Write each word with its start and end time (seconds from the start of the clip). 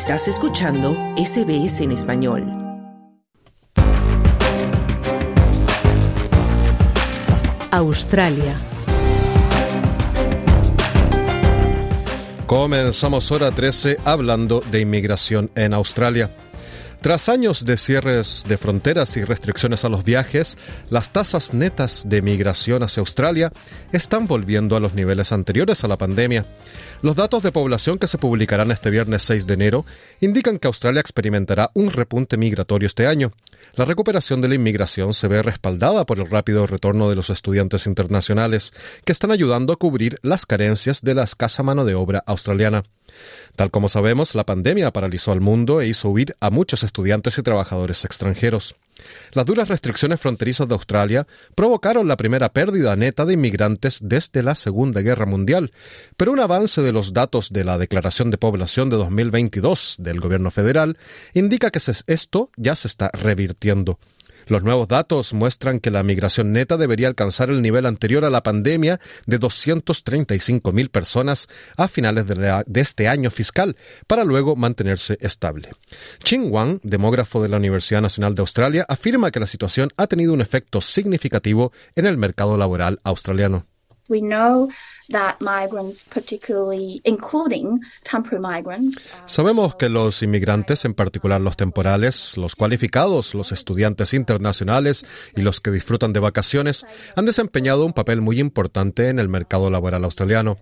Estás 0.00 0.28
escuchando 0.28 0.96
SBS 1.16 1.80
en 1.80 1.90
español. 1.90 2.44
Australia. 7.72 8.54
Comenzamos 12.46 13.32
hora 13.32 13.50
13 13.50 13.96
hablando 14.04 14.62
de 14.70 14.78
inmigración 14.78 15.50
en 15.56 15.74
Australia. 15.74 16.30
Tras 17.00 17.28
años 17.28 17.64
de 17.64 17.76
cierres 17.76 18.44
de 18.48 18.58
fronteras 18.58 19.16
y 19.16 19.22
restricciones 19.22 19.84
a 19.84 19.88
los 19.88 20.02
viajes, 20.02 20.58
las 20.90 21.12
tasas 21.12 21.54
netas 21.54 22.08
de 22.08 22.22
migración 22.22 22.82
hacia 22.82 23.02
Australia 23.02 23.52
están 23.92 24.26
volviendo 24.26 24.74
a 24.74 24.80
los 24.80 24.94
niveles 24.94 25.30
anteriores 25.30 25.84
a 25.84 25.88
la 25.88 25.96
pandemia. 25.96 26.44
Los 27.00 27.14
datos 27.14 27.44
de 27.44 27.52
población 27.52 27.98
que 27.98 28.08
se 28.08 28.18
publicarán 28.18 28.72
este 28.72 28.90
viernes 28.90 29.22
6 29.22 29.46
de 29.46 29.54
enero 29.54 29.84
indican 30.20 30.58
que 30.58 30.66
Australia 30.66 31.00
experimentará 31.00 31.70
un 31.74 31.92
repunte 31.92 32.36
migratorio 32.36 32.86
este 32.86 33.06
año. 33.06 33.30
La 33.76 33.84
recuperación 33.84 34.40
de 34.40 34.48
la 34.48 34.56
inmigración 34.56 35.14
se 35.14 35.28
ve 35.28 35.40
respaldada 35.40 36.04
por 36.04 36.18
el 36.18 36.28
rápido 36.28 36.66
retorno 36.66 37.08
de 37.08 37.14
los 37.14 37.30
estudiantes 37.30 37.86
internacionales, 37.86 38.72
que 39.04 39.12
están 39.12 39.30
ayudando 39.30 39.72
a 39.72 39.76
cubrir 39.76 40.16
las 40.22 40.46
carencias 40.46 41.02
de 41.02 41.14
la 41.14 41.22
escasa 41.22 41.62
mano 41.62 41.84
de 41.84 41.94
obra 41.94 42.24
australiana. 42.26 42.82
Tal 43.56 43.70
como 43.70 43.88
sabemos, 43.88 44.34
la 44.34 44.44
pandemia 44.44 44.92
paralizó 44.92 45.32
al 45.32 45.40
mundo 45.40 45.80
e 45.80 45.88
hizo 45.88 46.10
huir 46.10 46.36
a 46.40 46.50
muchos 46.50 46.82
estudiantes 46.82 47.38
y 47.38 47.42
trabajadores 47.42 48.04
extranjeros. 48.04 48.76
Las 49.32 49.46
duras 49.46 49.68
restricciones 49.68 50.20
fronterizas 50.20 50.68
de 50.68 50.74
Australia 50.74 51.26
provocaron 51.54 52.08
la 52.08 52.16
primera 52.16 52.48
pérdida 52.50 52.96
neta 52.96 53.24
de 53.24 53.34
inmigrantes 53.34 53.98
desde 54.02 54.42
la 54.42 54.54
Segunda 54.54 55.00
Guerra 55.02 55.26
Mundial, 55.26 55.72
pero 56.16 56.32
un 56.32 56.40
avance 56.40 56.82
de 56.82 56.92
los 56.92 57.12
datos 57.12 57.52
de 57.52 57.64
la 57.64 57.78
Declaración 57.78 58.30
de 58.30 58.38
Población 58.38 58.90
de 58.90 58.96
2022 58.96 59.96
del 59.98 60.20
Gobierno 60.20 60.50
federal 60.50 60.98
indica 61.34 61.70
que 61.70 61.80
esto 62.06 62.50
ya 62.56 62.74
se 62.74 62.88
está 62.88 63.10
revirtiendo. 63.12 63.98
Los 64.48 64.62
nuevos 64.62 64.88
datos 64.88 65.34
muestran 65.34 65.78
que 65.78 65.90
la 65.90 66.02
migración 66.02 66.54
neta 66.54 66.78
debería 66.78 67.06
alcanzar 67.06 67.50
el 67.50 67.60
nivel 67.60 67.84
anterior 67.84 68.24
a 68.24 68.30
la 68.30 68.42
pandemia 68.42 68.98
de 69.26 69.38
235.000 69.38 70.88
personas 70.88 71.48
a 71.76 71.86
finales 71.86 72.26
de, 72.26 72.64
este 72.80 73.08
año 73.08 73.30
fiscal, 73.30 73.76
para 74.06 74.24
luego 74.24 74.56
mantenerse 74.56 75.18
estable. 75.20 75.68
Ching 76.24 76.50
Wang, 76.50 76.80
demógrafo 76.82 77.42
de 77.42 77.50
la 77.50 77.58
Universidad 77.58 78.00
Nacional 78.00 78.34
de 78.34 78.40
Australia, 78.40 78.86
afirma 78.88 79.30
que 79.30 79.40
la 79.40 79.46
situación 79.46 79.90
ha 79.98 80.06
tenido 80.06 80.32
un 80.32 80.40
efecto 80.40 80.80
significativo 80.80 81.72
en 81.94 82.06
el 82.06 82.16
mercado 82.16 82.56
laboral 82.56 83.00
australiano. 83.04 83.66
Sabemos 89.26 89.74
que 89.76 89.88
los 89.88 90.22
inmigrantes, 90.22 90.84
en 90.84 90.94
particular 90.94 91.40
los 91.40 91.56
temporales, 91.56 92.36
los 92.36 92.54
cualificados, 92.56 93.34
los 93.34 93.52
estudiantes 93.52 94.14
internacionales 94.14 95.06
y 95.36 95.42
los 95.42 95.60
que 95.60 95.70
disfrutan 95.70 96.12
de 96.12 96.20
vacaciones, 96.20 96.86
han 97.16 97.26
desempeñado 97.26 97.84
un 97.84 97.92
papel 97.92 98.20
muy 98.20 98.40
importante 98.40 99.08
en 99.08 99.18
el 99.18 99.28
mercado 99.28 99.70
laboral 99.70 100.04
australiano, 100.04 100.58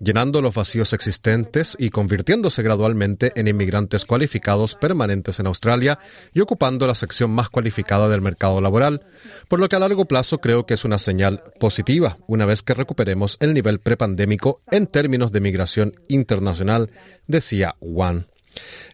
llenando 0.00 0.42
los 0.42 0.54
vacíos 0.54 0.92
existentes 0.92 1.76
y 1.78 1.90
convirtiéndose 1.90 2.62
gradualmente 2.62 3.32
en 3.34 3.48
inmigrantes 3.48 4.04
cualificados 4.04 4.74
permanentes 4.74 5.40
en 5.40 5.46
Australia 5.46 5.98
y 6.34 6.40
ocupando 6.40 6.86
la 6.86 6.94
sección 6.94 7.30
más 7.30 7.50
cualificada 7.50 8.08
del 8.08 8.20
mercado 8.20 8.60
laboral, 8.60 9.06
por 9.48 9.60
lo 9.60 9.68
que 9.68 9.76
a 9.76 9.80
largo 9.80 10.04
plazo 10.04 10.38
creo 10.38 10.66
que 10.66 10.74
es 10.74 10.84
una 10.84 10.98
señal 10.98 11.42
positiva, 11.58 12.18
una 12.26 12.46
vez 12.46 12.62
que 12.62 12.74
recuperemos 12.86 13.36
el 13.40 13.52
nivel 13.52 13.80
prepandémico 13.80 14.58
en 14.70 14.86
términos 14.86 15.32
de 15.32 15.40
migración 15.40 15.94
internacional, 16.06 16.88
decía 17.26 17.74
Juan. 17.80 18.28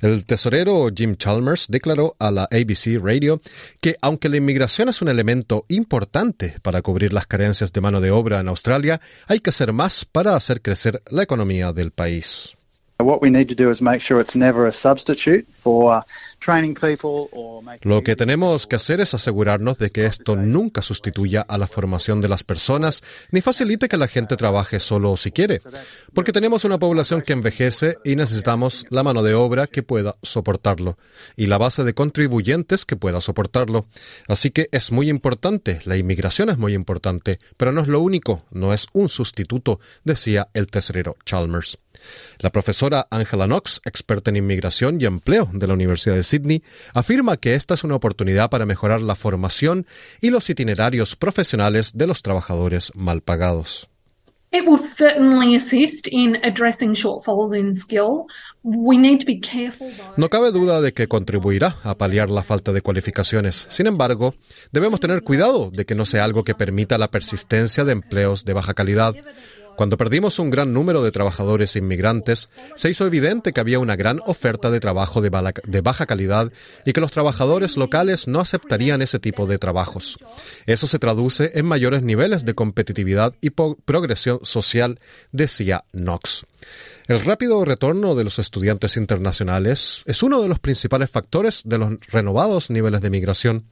El 0.00 0.24
tesorero 0.24 0.88
Jim 0.92 1.14
Chalmers 1.14 1.66
declaró 1.68 2.16
a 2.18 2.30
la 2.30 2.44
ABC 2.44 2.98
Radio 3.00 3.42
que 3.82 3.96
aunque 4.00 4.30
la 4.30 4.38
inmigración 4.38 4.88
es 4.88 5.02
un 5.02 5.08
elemento 5.08 5.66
importante 5.68 6.56
para 6.62 6.80
cubrir 6.80 7.12
las 7.12 7.26
carencias 7.26 7.70
de 7.72 7.82
mano 7.82 8.00
de 8.00 8.10
obra 8.10 8.40
en 8.40 8.48
Australia, 8.48 9.02
hay 9.28 9.40
que 9.40 9.50
hacer 9.50 9.74
más 9.74 10.06
para 10.06 10.34
hacer 10.34 10.62
crecer 10.62 11.02
la 11.10 11.22
economía 11.22 11.74
del 11.74 11.90
país. 11.90 12.56
Lo 17.82 18.02
que 18.02 18.16
tenemos 18.16 18.66
que 18.66 18.76
hacer 18.76 19.00
es 19.00 19.14
asegurarnos 19.14 19.78
de 19.78 19.90
que 19.90 20.06
esto 20.06 20.34
nunca 20.34 20.82
sustituya 20.82 21.42
a 21.42 21.56
la 21.56 21.68
formación 21.68 22.20
de 22.20 22.28
las 22.28 22.42
personas 22.42 23.02
ni 23.30 23.40
facilite 23.40 23.88
que 23.88 23.96
la 23.96 24.08
gente 24.08 24.36
trabaje 24.36 24.80
solo 24.80 25.16
si 25.16 25.30
quiere, 25.30 25.60
porque 26.12 26.32
tenemos 26.32 26.64
una 26.64 26.78
población 26.78 27.22
que 27.22 27.32
envejece 27.32 27.96
y 28.04 28.16
necesitamos 28.16 28.86
la 28.90 29.04
mano 29.04 29.22
de 29.22 29.34
obra 29.34 29.68
que 29.68 29.84
pueda 29.84 30.16
soportarlo 30.22 30.98
y 31.36 31.46
la 31.46 31.58
base 31.58 31.84
de 31.84 31.94
contribuyentes 31.94 32.84
que 32.84 32.96
pueda 32.96 33.20
soportarlo. 33.20 33.86
Así 34.26 34.50
que 34.50 34.68
es 34.72 34.90
muy 34.90 35.08
importante, 35.08 35.78
la 35.84 35.96
inmigración 35.96 36.50
es 36.50 36.58
muy 36.58 36.74
importante, 36.74 37.38
pero 37.56 37.70
no 37.70 37.82
es 37.82 37.88
lo 37.88 38.00
único, 38.00 38.44
no 38.50 38.74
es 38.74 38.88
un 38.92 39.08
sustituto, 39.08 39.78
decía 40.04 40.48
el 40.54 40.66
tesorero 40.66 41.16
Chalmers. 41.24 41.78
La 42.38 42.50
profesora 42.50 43.06
Angela 43.10 43.46
Knox, 43.46 43.80
experta 43.84 44.30
en 44.30 44.36
inmigración 44.36 45.00
y 45.00 45.04
empleo 45.04 45.48
de 45.52 45.66
la 45.66 45.74
Universidad 45.74 46.16
de 46.16 46.22
Sydney, 46.22 46.62
afirma 46.94 47.36
que 47.36 47.54
esta 47.54 47.74
es 47.74 47.84
una 47.84 47.96
oportunidad 47.96 48.50
para 48.50 48.66
mejorar 48.66 49.00
la 49.00 49.14
formación 49.14 49.86
y 50.20 50.30
los 50.30 50.48
itinerarios 50.50 51.16
profesionales 51.16 51.96
de 51.96 52.06
los 52.06 52.22
trabajadores 52.22 52.92
mal 52.94 53.22
pagados. 53.22 53.88
No 60.18 60.28
cabe 60.28 60.52
duda 60.52 60.82
de 60.82 60.92
que 60.92 61.08
contribuirá 61.08 61.76
a 61.82 61.96
paliar 61.96 62.28
la 62.28 62.42
falta 62.42 62.70
de 62.72 62.82
cualificaciones. 62.82 63.66
Sin 63.70 63.86
embargo, 63.86 64.34
debemos 64.70 65.00
tener 65.00 65.22
cuidado 65.22 65.70
de 65.70 65.86
que 65.86 65.94
no 65.94 66.04
sea 66.04 66.24
algo 66.24 66.44
que 66.44 66.54
permita 66.54 66.98
la 66.98 67.10
persistencia 67.10 67.86
de 67.86 67.92
empleos 67.92 68.44
de 68.44 68.52
baja 68.52 68.74
calidad. 68.74 69.14
Cuando 69.76 69.96
perdimos 69.96 70.38
un 70.38 70.50
gran 70.50 70.72
número 70.72 71.02
de 71.02 71.12
trabajadores 71.12 71.76
inmigrantes, 71.76 72.50
se 72.76 72.90
hizo 72.90 73.06
evidente 73.06 73.52
que 73.52 73.60
había 73.60 73.78
una 73.78 73.96
gran 73.96 74.20
oferta 74.26 74.70
de 74.70 74.80
trabajo 74.80 75.20
de, 75.20 75.30
baja 75.80 76.06
calidad 76.06 76.52
y 76.84 76.92
que 76.92 77.00
los 77.00 77.12
trabajadores 77.12 77.76
locales 77.76 78.28
no 78.28 78.40
aceptarían 78.40 79.02
ese 79.02 79.18
tipo 79.18 79.46
de 79.46 79.58
trabajos. 79.58 80.18
Eso 80.66 80.86
se 80.86 80.98
traduce 80.98 81.52
en 81.54 81.66
mayores 81.66 82.02
niveles 82.02 82.44
de 82.44 82.54
competitividad 82.54 83.34
y 83.40 83.50
progresión 83.50 84.40
social, 84.42 85.00
decía 85.32 85.84
Knox. 85.92 86.44
El 87.08 87.24
rápido 87.24 87.64
retorno 87.64 88.14
de 88.14 88.24
los 88.24 88.38
estudiantes 88.38 88.96
internacionales 88.96 90.02
es 90.06 90.22
uno 90.22 90.40
de 90.40 90.48
los 90.48 90.60
principales 90.60 91.10
factores 91.10 91.62
de 91.64 91.78
los 91.78 91.94
renovados 92.08 92.70
niveles 92.70 93.00
de 93.00 93.10
migración. 93.10 93.64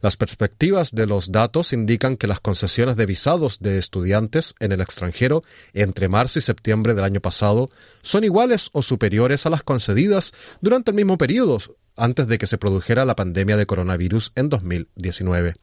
Las 0.00 0.16
perspectivas 0.16 0.92
de 0.92 1.06
los 1.06 1.32
datos 1.32 1.72
indican 1.72 2.16
que 2.16 2.26
las 2.26 2.40
concesiones 2.40 2.96
de 2.96 3.06
visados 3.06 3.60
de 3.60 3.78
estudiantes 3.78 4.54
en 4.60 4.72
el 4.72 4.80
extranjero 4.80 5.42
entre 5.72 6.08
marzo 6.08 6.38
y 6.38 6.42
septiembre 6.42 6.94
del 6.94 7.04
año 7.04 7.20
pasado 7.20 7.68
son 8.02 8.24
iguales 8.24 8.70
o 8.72 8.82
superiores 8.82 9.46
a 9.46 9.50
las 9.50 9.62
concedidas 9.62 10.34
durante 10.60 10.90
el 10.90 10.96
mismo 10.96 11.18
periodo 11.18 11.58
antes 11.96 12.28
de 12.28 12.38
que 12.38 12.46
se 12.46 12.58
produjera 12.58 13.04
la 13.04 13.16
pandemia 13.16 13.56
de 13.56 13.66
coronavirus 13.66 14.32
en 14.34 14.48
2019. 14.48 15.54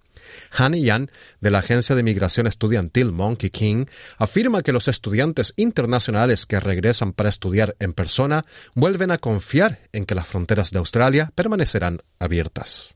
Han 0.51 0.73
Yan, 0.73 1.11
de 1.41 1.51
la 1.51 1.59
agencia 1.59 1.95
de 1.95 2.03
migración 2.03 2.47
estudiantil 2.47 3.11
Monkey 3.11 3.49
King, 3.49 3.85
afirma 4.17 4.61
que 4.61 4.71
los 4.71 4.87
estudiantes 4.87 5.53
internacionales 5.57 6.45
que 6.45 6.59
regresan 6.59 7.13
para 7.13 7.29
estudiar 7.29 7.75
en 7.79 7.93
persona 7.93 8.43
vuelven 8.73 9.11
a 9.11 9.17
confiar 9.17 9.79
en 9.91 10.05
que 10.05 10.15
las 10.15 10.27
fronteras 10.27 10.71
de 10.71 10.79
Australia 10.79 11.31
permanecerán 11.35 12.01
abiertas. 12.19 12.95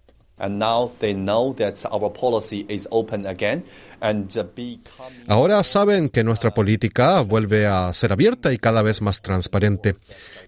Ahora 5.28 5.64
saben 5.64 6.10
que 6.10 6.24
nuestra 6.24 6.54
política 6.54 7.22
vuelve 7.22 7.66
a 7.66 7.92
ser 7.94 8.12
abierta 8.12 8.54
y 8.54 8.58
cada 8.58 8.84
vez 8.84 9.02
más 9.02 9.22
transparente. 9.22 9.96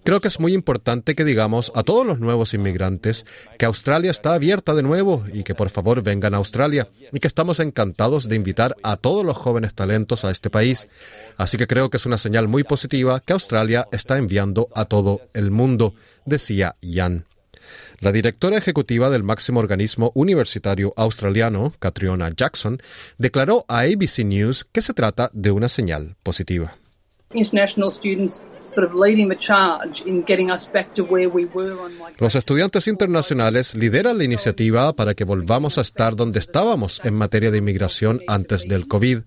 Creo 0.04 0.20
que 0.20 0.28
es 0.28 0.38
muy 0.38 0.54
importante 0.54 1.14
que 1.14 1.24
digamos 1.24 1.72
a 1.74 1.82
todos 1.82 2.06
los 2.06 2.20
nuevos 2.20 2.54
inmigrantes 2.54 3.26
que 3.58 3.66
Australia 3.66 4.12
está 4.12 4.34
abierta 4.34 4.74
de 4.74 4.82
nuevo 4.82 5.24
y 5.32 5.42
que 5.42 5.54
por 5.54 5.70
favor 5.70 6.02
vengan 6.02 6.34
a 6.34 6.38
Australia 6.38 6.88
y 7.12 7.18
que 7.18 7.26
estamos 7.26 7.58
encantados 7.58 8.28
de 8.28 8.36
invitar 8.36 8.76
a 8.82 8.96
todos 8.96 9.26
los 9.26 9.36
jóvenes 9.36 9.74
talentos 9.74 10.24
a 10.24 10.30
este 10.30 10.50
país. 10.50 10.88
Así 11.36 11.58
que 11.58 11.66
creo 11.66 11.90
que 11.90 11.96
es 11.96 12.06
una 12.06 12.18
señal 12.18 12.46
muy 12.46 12.62
positiva 12.62 13.20
que 13.20 13.32
Australia 13.32 13.88
está 13.90 14.18
enviando 14.18 14.68
a 14.74 14.84
todo 14.84 15.20
el 15.34 15.50
mundo, 15.50 15.94
decía 16.24 16.76
Jan. 16.80 17.26
La 18.00 18.12
directora 18.12 18.58
ejecutiva 18.58 19.10
del 19.10 19.22
máximo 19.22 19.60
organismo 19.60 20.12
universitario 20.14 20.92
australiano, 20.96 21.72
Catriona 21.78 22.30
Jackson, 22.34 22.78
declaró 23.18 23.64
a 23.68 23.80
ABC 23.80 24.24
News 24.24 24.64
que 24.64 24.82
se 24.82 24.94
trata 24.94 25.30
de 25.32 25.50
una 25.50 25.68
señal 25.68 26.16
positiva. 26.22 26.74
Los 32.18 32.34
estudiantes 32.34 32.86
internacionales 32.86 33.74
lideran 33.74 34.18
la 34.18 34.24
iniciativa 34.24 34.92
para 34.94 35.14
que 35.14 35.24
volvamos 35.24 35.78
a 35.78 35.80
estar 35.80 36.16
donde 36.16 36.38
estábamos 36.38 37.00
en 37.04 37.14
materia 37.14 37.50
de 37.50 37.58
inmigración 37.58 38.20
antes 38.26 38.68
del 38.68 38.86
COVID. 38.86 39.20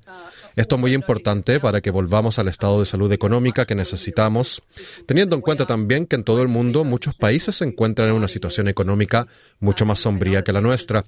Esto 0.56 0.76
es 0.76 0.82
muy 0.82 0.94
importante 0.94 1.60
para 1.60 1.82
que 1.82 1.90
volvamos 1.90 2.38
al 2.38 2.48
estado 2.48 2.80
de 2.80 2.86
salud 2.86 3.12
económica 3.12 3.66
que 3.66 3.74
necesitamos, 3.74 4.62
teniendo 5.08 5.36
en 5.36 5.42
cuenta 5.42 5.66
también 5.66 6.06
que 6.06 6.16
en 6.16 6.24
todo 6.24 6.44
el 6.44 6.48
mundo 6.48 6.84
muchos 6.84 7.16
países 7.16 7.56
se 7.56 7.66
encuentran 7.66 8.10
en 8.10 8.16
una 8.16 8.28
situación 8.28 8.68
económica 8.68 9.28
mucho 9.60 9.86
más 9.86 10.00
sombría 10.00 10.44
que 10.44 10.54
la 10.54 10.62
nuestra. 10.62 11.06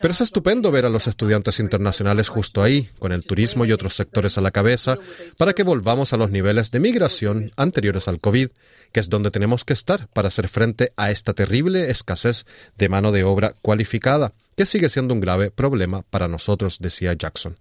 Pero 0.00 0.12
es 0.12 0.20
estupendo 0.20 0.70
ver 0.70 0.84
a 0.84 0.90
los 0.90 1.06
estudiantes 1.06 1.58
internacionales 1.58 2.28
justo 2.28 2.62
ahí, 2.62 2.90
con 2.98 3.12
el 3.12 3.24
turismo 3.24 3.64
y 3.64 3.72
otros 3.72 3.94
sectores 3.94 4.36
a 4.36 4.42
la 4.42 4.50
cabeza, 4.50 4.98
para 5.38 5.54
que 5.54 5.62
volvamos 5.62 6.12
a 6.12 6.18
los 6.18 6.30
niveles 6.30 6.70
de 6.70 6.80
migración 6.80 7.52
anteriores 7.56 8.08
al 8.08 8.20
COVID, 8.20 8.48
que 8.92 9.00
es 9.00 9.08
donde 9.08 9.30
tenemos 9.30 9.64
que 9.64 9.72
estar 9.72 10.08
para 10.08 10.28
hacer 10.28 10.48
frente 10.48 10.92
a 10.96 11.10
esta 11.10 11.32
terrible 11.32 11.90
escasez 11.90 12.44
de 12.76 12.88
mano 12.90 13.10
de 13.10 13.24
obra 13.24 13.54
cualificada, 13.62 14.32
que 14.56 14.66
sigue 14.66 14.88
siendo 14.88 15.14
un 15.14 15.20
grave 15.20 15.50
problema 15.50 16.02
para 16.02 16.28
nosotros, 16.28 16.78
decía 16.80 17.14
Jackson. 17.14 17.54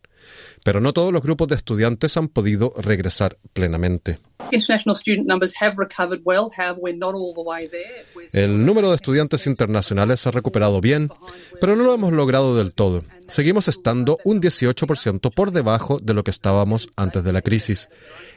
Pero 0.64 0.80
no 0.80 0.94
todos 0.94 1.12
los 1.12 1.24
grupos 1.24 1.48
de 1.48 1.56
estudiantes 1.56 2.18
han 2.18 2.28
podido 2.28 2.74
regresar 2.78 3.38
plenamente. 3.54 4.20
El 8.34 8.66
número 8.66 8.90
de 8.90 8.96
estudiantes 8.96 9.48
internacionales 9.48 10.20
se 10.20 10.30
ha 10.30 10.32
recuperado 10.32 10.82
bien, 10.82 11.10
pero 11.60 11.76
no 11.76 11.84
lo 11.84 11.94
hemos 11.94 12.14
logrado 12.14 12.56
del 12.56 12.74
todo. 12.74 13.04
Seguimos 13.28 13.68
estando 13.68 14.18
un 14.26 14.42
18% 14.42 15.34
por 15.34 15.52
debajo 15.52 16.00
de 16.00 16.14
lo 16.14 16.24
que 16.24 16.32
estábamos 16.32 16.90
antes 16.98 17.24
de 17.24 17.34
la 17.34 17.42
crisis, 17.42 17.90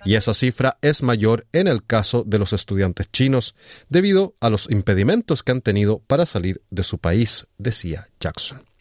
y 0.04 0.14
esa 0.14 0.34
cifra 0.34 0.78
es 0.82 1.02
mayor 1.02 1.46
en 1.52 1.68
el 1.68 1.84
caso 1.84 2.22
de 2.24 2.38
los 2.38 2.52
estudiantes 2.52 3.10
chinos, 3.10 3.56
debido 3.88 4.34
a 4.40 4.50
los 4.50 4.70
impedimentos 4.70 5.42
que 5.42 5.52
han 5.52 5.62
tenido 5.62 6.00
para 6.00 6.26
salir 6.26 6.62
de 6.70 6.84
su 6.84 6.98
país, 6.98 7.48
decía 7.58 8.08
Jackson. 8.20 8.73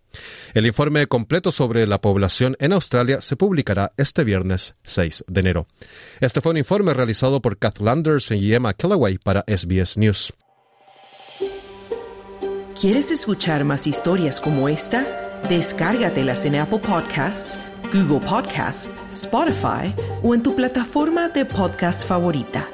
El 0.53 0.65
informe 0.65 1.07
completo 1.07 1.51
sobre 1.51 1.87
la 1.87 2.01
población 2.01 2.55
en 2.59 2.73
Australia 2.73 3.21
se 3.21 3.35
publicará 3.35 3.93
este 3.97 4.23
viernes 4.23 4.75
6 4.83 5.25
de 5.27 5.39
enero. 5.39 5.67
Este 6.19 6.41
fue 6.41 6.51
un 6.51 6.57
informe 6.57 6.93
realizado 6.93 7.41
por 7.41 7.57
Kath 7.57 7.79
Landers 7.79 8.31
y 8.31 8.53
Emma 8.53 8.73
Kellaway 8.73 9.17
para 9.17 9.43
SBS 9.47 9.97
News. 9.97 10.33
¿Quieres 12.79 13.11
escuchar 13.11 13.63
más 13.63 13.87
historias 13.87 14.41
como 14.41 14.67
esta? 14.67 15.39
Descárgatelas 15.47 16.45
en 16.45 16.55
Apple 16.55 16.79
Podcasts, 16.79 17.59
Google 17.93 18.19
Podcasts, 18.27 18.89
Spotify 19.09 19.93
o 20.21 20.33
en 20.33 20.43
tu 20.43 20.55
plataforma 20.55 21.29
de 21.29 21.45
podcast 21.45 22.07
favorita. 22.07 22.67